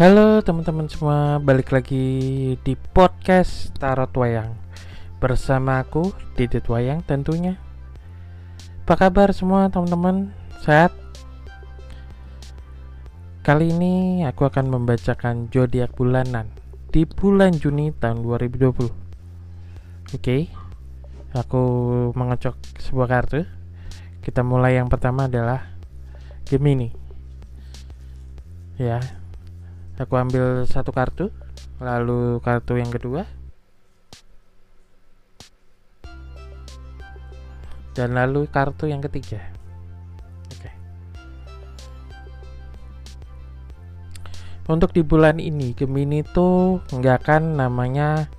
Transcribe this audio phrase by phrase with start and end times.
[0.00, 2.08] Halo teman-teman semua, balik lagi
[2.64, 4.56] di podcast Tarot Wayang.
[5.20, 7.60] Bersama aku, Didit Wayang tentunya.
[8.88, 10.32] Apa kabar semua teman-teman?
[10.64, 10.96] Sehat?
[13.44, 16.48] Kali ini aku akan membacakan zodiak bulanan
[16.88, 20.48] Di bulan Juni tahun 2020 Oke
[21.36, 21.62] Aku
[22.16, 23.44] mengocok sebuah kartu.
[24.24, 24.80] Kita mulai.
[24.80, 25.76] Yang pertama adalah
[26.48, 26.88] Gemini.
[28.80, 29.19] Ya,
[30.00, 31.28] aku ambil satu kartu
[31.76, 33.28] lalu kartu yang kedua.
[37.92, 39.44] Dan lalu kartu yang ketiga.
[40.56, 40.70] Oke.
[44.72, 48.32] Untuk di bulan ini Gemini tuh nggak akan namanya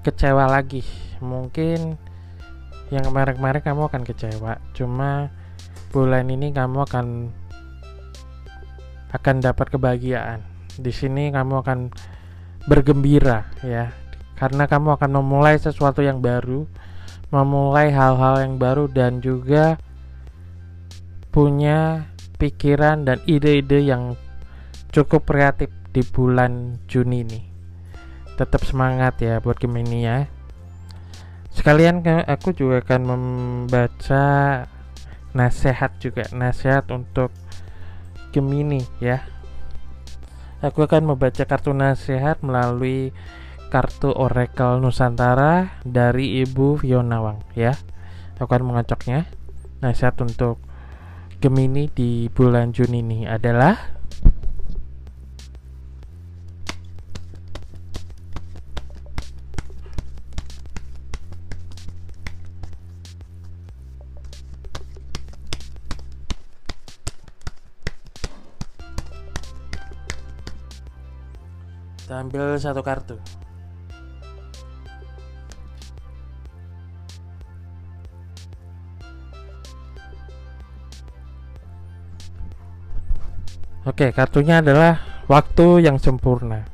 [0.00, 0.80] kecewa lagi.
[1.20, 2.00] Mungkin
[2.88, 5.32] yang kemarin-kemarin kamu akan kecewa cuma
[5.90, 7.06] bulan ini kamu akan
[9.10, 11.78] akan dapat kebahagiaan di sini kamu akan
[12.66, 13.92] bergembira ya.
[14.34, 16.66] Karena kamu akan memulai sesuatu yang baru
[17.34, 19.74] memulai hal-hal yang baru dan juga
[21.34, 22.06] punya
[22.38, 24.14] pikiran dan ide-ide yang
[24.94, 27.40] cukup kreatif di bulan Juni ini.
[28.38, 30.30] Tetap semangat ya buat Gemini ya.
[31.50, 34.26] Sekalian aku juga akan membaca
[35.34, 37.34] nasihat juga nasihat untuk
[38.30, 39.26] Gemini ya
[40.64, 43.12] Aku akan membaca kartu nasihat melalui
[43.68, 47.76] kartu Oracle Nusantara dari Ibu Fiona Wang ya.
[48.40, 49.28] Aku akan mengocoknya.
[49.84, 50.64] Nasihat untuk
[51.44, 53.76] Gemini di bulan Juni ini adalah
[72.04, 73.16] kita ambil satu kartu
[83.84, 84.96] Oke, kartunya adalah
[85.28, 86.64] waktu yang sempurna.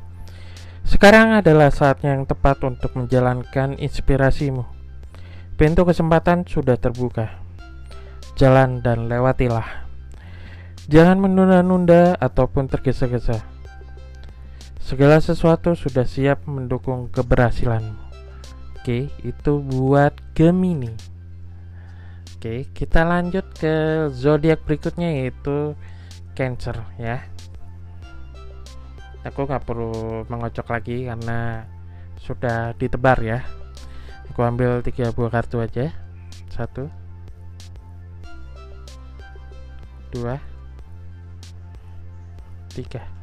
[0.86, 4.62] Sekarang adalah saatnya yang tepat untuk menjalankan inspirasimu.
[5.58, 7.34] Pintu kesempatan sudah terbuka.
[8.38, 9.90] Jalan dan lewatilah.
[10.86, 13.49] Jangan menunda-nunda ataupun tergesa-gesa.
[14.90, 17.94] Segala sesuatu sudah siap mendukung keberhasilanmu.
[18.74, 20.90] Oke, itu buat Gemini.
[22.34, 25.78] Oke, kita lanjut ke zodiak berikutnya yaitu
[26.34, 27.22] Cancer ya.
[29.22, 31.70] Aku nggak perlu mengocok lagi karena
[32.18, 33.46] sudah ditebar ya.
[34.34, 35.94] Aku ambil tiga buah kartu aja.
[36.50, 36.90] Satu,
[40.10, 40.42] dua,
[42.74, 43.19] tiga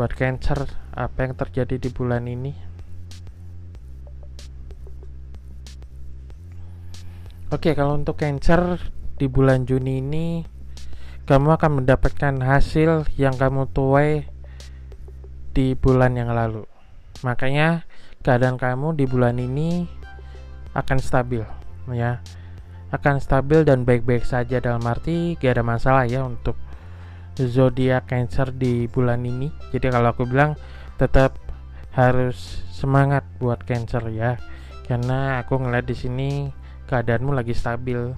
[0.00, 0.64] buat Cancer
[0.96, 2.56] apa yang terjadi di bulan ini?
[7.52, 8.80] Oke kalau untuk Cancer
[9.20, 10.26] di bulan Juni ini
[11.28, 14.24] kamu akan mendapatkan hasil yang kamu tuai
[15.52, 16.64] di bulan yang lalu.
[17.20, 17.84] Makanya
[18.24, 19.84] keadaan kamu di bulan ini
[20.72, 21.44] akan stabil
[21.92, 22.24] ya.
[22.88, 26.56] Akan stabil dan baik-baik saja dalam arti gak ada masalah ya untuk
[27.38, 29.52] zodiak Cancer di bulan ini.
[29.70, 30.58] Jadi kalau aku bilang
[30.98, 31.38] tetap
[31.94, 34.40] harus semangat buat Cancer ya.
[34.86, 36.28] Karena aku ngeliat di sini
[36.90, 38.10] keadaanmu lagi stabil.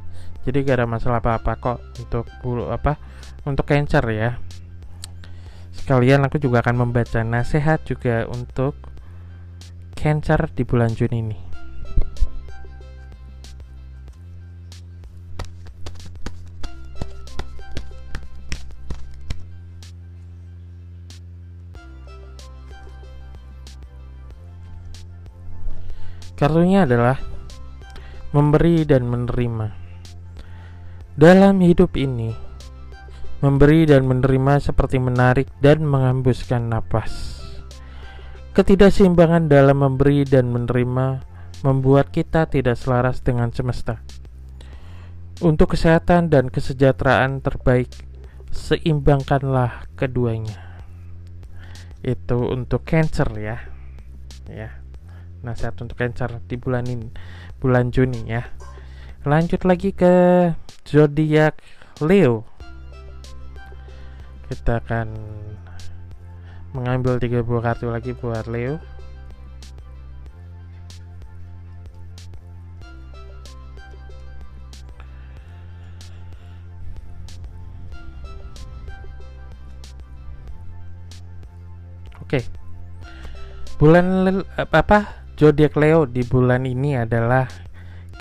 [0.43, 2.97] Jadi gak ada masalah apa-apa kok untuk bulu apa
[3.45, 4.41] untuk Cancer ya.
[5.73, 8.75] Sekalian aku juga akan membaca nasihat juga untuk
[9.99, 11.52] Cancer di bulan Juni ini.
[26.43, 27.23] Kartunya adalah
[28.35, 29.79] memberi dan menerima.
[31.15, 32.35] Dalam hidup ini,
[33.47, 37.39] memberi dan menerima seperti menarik dan menghembuskan napas.
[38.59, 41.23] Ketidakseimbangan dalam memberi dan menerima
[41.62, 44.03] membuat kita tidak selaras dengan semesta.
[45.47, 47.95] Untuk kesehatan dan kesejahteraan terbaik,
[48.50, 50.59] seimbangkanlah keduanya.
[52.03, 53.62] Itu untuk Cancer ya.
[54.50, 54.81] Ya
[55.43, 57.11] nasihat untuk Cancer di bulan ini
[57.59, 58.47] bulan Juni ya
[59.27, 60.12] lanjut lagi ke
[60.87, 61.59] zodiak
[62.03, 62.47] Leo
[64.50, 65.09] kita akan
[66.73, 68.79] mengambil tiga buah kartu lagi buat Leo
[82.33, 82.49] Oke.
[83.77, 85.22] Bulan apa?
[85.43, 87.50] Zodiak Leo di bulan ini adalah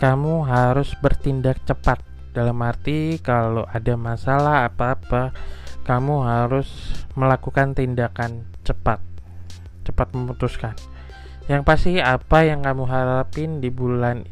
[0.01, 2.01] kamu harus bertindak cepat.
[2.33, 5.29] Dalam arti kalau ada masalah apa-apa,
[5.85, 6.65] kamu harus
[7.13, 9.05] melakukan tindakan cepat.
[9.85, 10.73] Cepat memutuskan.
[11.45, 14.25] Yang pasti apa yang kamu harapin di bulan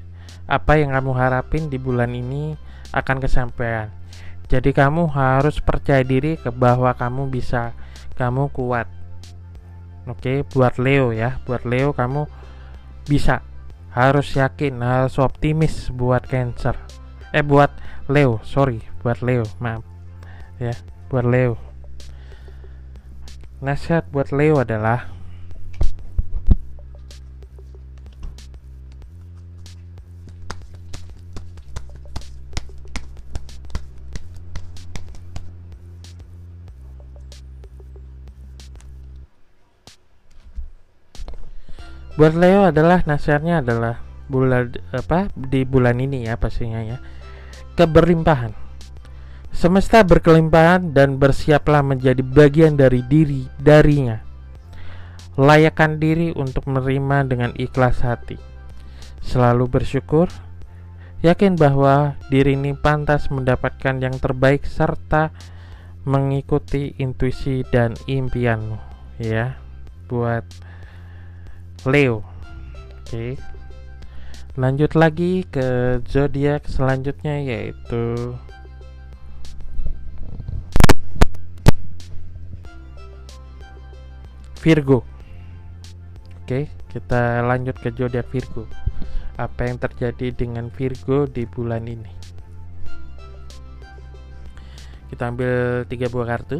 [0.50, 2.58] apa yang kamu harapin di bulan ini
[2.90, 3.94] akan kesampaian.
[4.50, 7.70] Jadi kamu harus percaya diri ke bahwa kamu bisa,
[8.18, 8.90] kamu kuat.
[10.10, 12.39] Oke, buat Leo ya, buat Leo kamu
[13.06, 13.46] bisa.
[13.90, 16.78] Harus yakin, harus optimis buat Cancer.
[17.30, 17.74] Eh buat
[18.10, 19.86] Leo, sorry, buat Leo, maaf.
[20.58, 20.74] Ya,
[21.14, 21.58] buat Leo.
[23.62, 25.19] Nasihat buat Leo adalah
[42.20, 47.00] buat Leo adalah nasihatnya adalah bulan apa di bulan ini ya pastinya ya.
[47.80, 48.52] Keberlimpahan
[49.56, 54.22] semesta berkelimpahan dan bersiaplah menjadi bagian dari diri darinya.
[55.40, 58.36] Layakkan diri untuk menerima dengan ikhlas hati.
[59.24, 60.28] Selalu bersyukur.
[61.20, 65.36] Yakin bahwa diri ini pantas mendapatkan yang terbaik serta
[66.08, 68.80] mengikuti intuisi dan impianmu
[69.20, 69.60] ya.
[70.08, 70.48] Buat
[71.88, 72.26] Leo.
[73.04, 73.40] Oke.
[74.60, 78.36] Lanjut lagi ke zodiak selanjutnya yaitu
[84.60, 85.08] Virgo.
[86.44, 88.68] Oke, kita lanjut ke zodiak Virgo.
[89.40, 92.12] Apa yang terjadi dengan Virgo di bulan ini?
[95.08, 96.60] Kita ambil tiga buah kartu.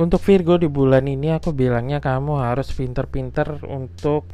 [0.00, 4.24] Untuk Virgo di bulan ini aku bilangnya kamu harus pinter-pinter untuk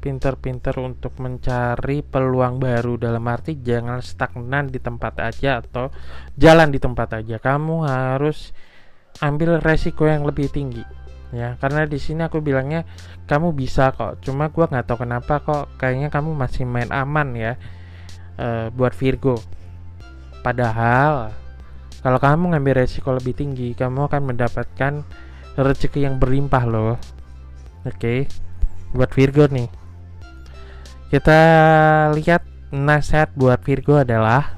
[0.00, 2.96] pinter-pinter untuk mencari peluang baru.
[2.96, 5.92] Dalam arti jangan stagnan di tempat aja atau
[6.40, 7.36] jalan di tempat aja.
[7.36, 8.56] Kamu harus
[9.20, 10.80] ambil resiko yang lebih tinggi
[11.36, 11.60] ya.
[11.60, 12.88] Karena di sini aku bilangnya
[13.28, 17.52] kamu bisa kok cuma gua nggak tahu kenapa kok kayaknya kamu masih main aman ya
[18.40, 19.36] e, buat Virgo.
[20.40, 21.36] Padahal
[21.98, 25.02] kalau kamu ngambil resiko lebih tinggi, kamu akan mendapatkan
[25.58, 26.94] rezeki yang berlimpah loh.
[27.82, 28.18] Oke, okay.
[28.94, 29.66] buat Virgo nih.
[31.10, 31.40] Kita
[32.14, 34.54] lihat nasihat buat Virgo adalah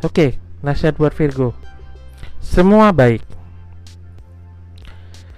[0.00, 1.59] Oke, okay, nasihat buat Virgo.
[2.50, 3.22] Semua baik.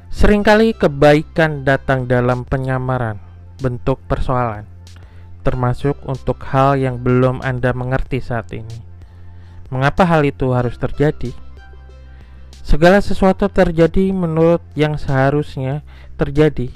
[0.08, 3.20] Seringkali kebaikan datang dalam penyamaran
[3.60, 4.64] bentuk persoalan,
[5.44, 8.80] termasuk untuk hal yang belum Anda mengerti saat ini.
[9.68, 11.36] Mengapa hal itu harus terjadi?
[12.64, 15.84] Segala sesuatu terjadi menurut yang seharusnya
[16.16, 16.72] terjadi,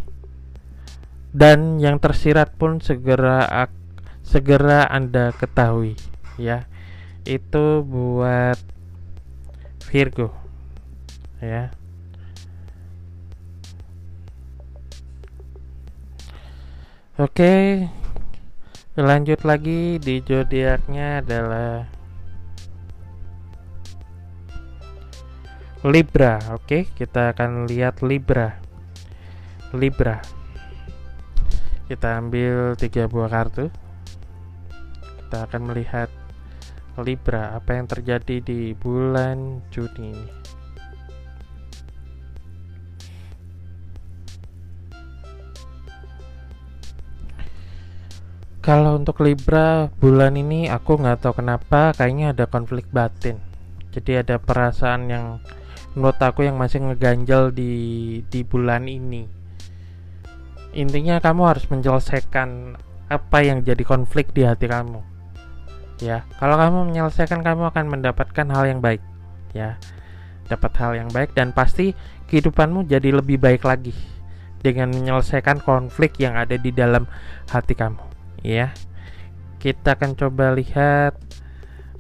[1.33, 3.73] dan yang tersirat pun segera
[4.21, 5.97] segera Anda ketahui,
[6.37, 6.69] ya.
[7.25, 8.75] Itu buat
[9.87, 10.35] Virgo
[11.38, 11.71] ya.
[17.16, 17.87] Oke.
[18.97, 21.85] Lanjut lagi di zodiaknya adalah
[25.85, 26.40] Libra.
[26.52, 28.57] Oke kita akan lihat Libra.
[29.73, 30.21] Libra.
[31.87, 33.73] Kita ambil tiga buah kartu.
[35.25, 36.11] Kita akan melihat
[36.97, 40.29] Libra, apa yang terjadi di bulan Juni ini?
[48.65, 53.38] Kalau untuk Libra bulan ini aku nggak tahu kenapa kayaknya ada konflik batin.
[53.93, 55.26] Jadi ada perasaan yang
[55.93, 57.73] menurut aku yang masih ngeganjel di
[58.26, 59.29] di bulan ini.
[60.73, 62.75] Intinya kamu harus menyelesaikan
[63.07, 65.15] apa yang jadi konflik di hati kamu
[66.03, 69.03] ya kalau kamu menyelesaikan kamu akan mendapatkan hal yang baik.
[69.57, 69.81] Ya
[70.47, 71.93] dapat hal yang baik dan pasti
[72.31, 73.95] kehidupanmu jadi lebih baik lagi
[74.62, 77.11] dengan menyelesaikan konflik yang ada di dalam
[77.50, 78.03] hati kamu.
[78.47, 78.75] Ya
[79.59, 81.19] kita akan coba lihat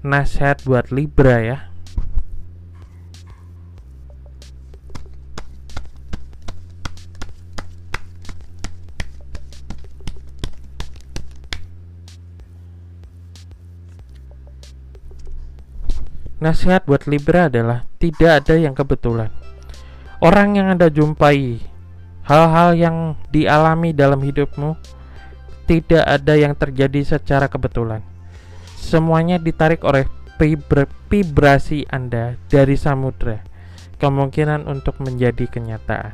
[0.06, 1.58] nasihat buat Libra ya
[16.38, 19.32] nasihat buat Libra adalah tidak ada yang kebetulan.
[20.20, 21.60] Orang yang Anda jumpai,
[22.24, 22.96] hal-hal yang
[23.28, 24.76] dialami dalam hidupmu,
[25.68, 28.00] tidak ada yang terjadi secara kebetulan.
[28.78, 30.06] Semuanya ditarik oleh
[31.08, 33.42] vibrasi Anda dari samudra.
[33.96, 36.12] Kemungkinan untuk menjadi kenyataan.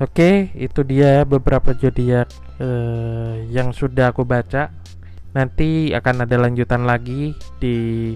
[0.00, 2.26] Oke, itu dia beberapa zodiak
[2.58, 4.72] eh, yang sudah aku baca.
[5.30, 8.10] Nanti akan ada lanjutan lagi di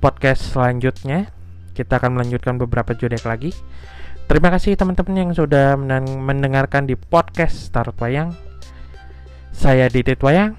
[0.00, 1.28] podcast selanjutnya.
[1.76, 3.52] Kita akan melanjutkan beberapa zodiak lagi.
[4.26, 5.76] Terima kasih teman-teman yang sudah
[6.24, 8.32] mendengarkan di podcast Tarot Wayang.
[9.52, 10.56] Saya Didit Wayang.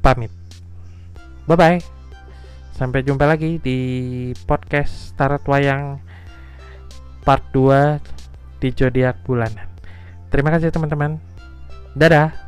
[0.00, 0.30] Pamit.
[1.50, 1.78] Bye bye.
[2.76, 3.78] Sampai jumpa lagi di
[4.44, 5.98] podcast Tarot Wayang
[7.24, 9.66] part 2 di zodiak bulanan.
[10.30, 11.18] Terima kasih teman-teman.
[11.96, 12.45] Dadah.